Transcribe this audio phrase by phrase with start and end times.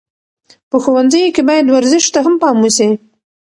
[0.69, 2.89] په ښوونځیو کې باید ورزش ته هم پام وسي.